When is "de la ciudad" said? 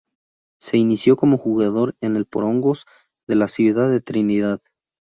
3.27-3.87